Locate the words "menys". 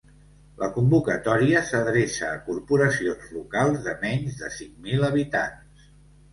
4.07-4.43